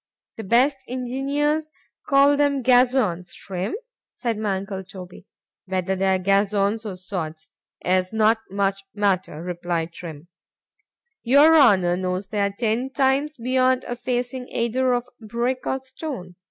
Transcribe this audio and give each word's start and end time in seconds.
—The 0.37 0.43
best 0.45 0.77
engineers 0.87 1.69
call 2.07 2.35
them 2.35 2.63
gazons, 2.63 3.35
Trim, 3.35 3.75
said 4.13 4.35
my 4.35 4.55
uncle 4.57 4.83
Toby.—Whether 4.83 5.95
they 5.95 6.15
are 6.15 6.17
gazons 6.17 6.87
or 6.87 6.97
sods, 6.97 7.51
is 7.85 8.11
not 8.11 8.39
much 8.49 8.81
matter, 8.95 9.43
replied 9.43 9.93
Trim; 9.93 10.27
your 11.21 11.55
Honour 11.55 11.97
knows 11.97 12.29
they 12.29 12.41
are 12.41 12.49
ten 12.49 12.89
times 12.89 13.37
beyond 13.37 13.83
a 13.83 13.95
facing 13.95 14.47
either 14.47 14.91
of 14.93 15.07
brick 15.19 15.67
or 15.67 15.79
stone. 15.83 16.33